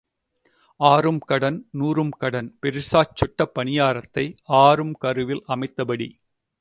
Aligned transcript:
ஆறும் 0.79 1.19
கடன் 1.19 1.69
நூறும் 1.79 2.09
கடன், 2.17 2.57
பெரிசாச் 2.61 3.13
சுடடா 3.15 3.45
பணியாரத்தை, 3.53 4.25
ஆறும் 4.43 4.93
கருவில் 4.93 5.43
அமைத்தபடி. 5.47 6.09